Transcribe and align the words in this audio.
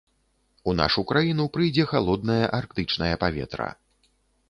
У 0.71 0.73
нашу 0.79 1.03
краіну 1.11 1.45
прыйдзе 1.59 1.87
халоднае 1.93 2.41
арктычнае 2.63 3.15
паветра. 3.27 3.73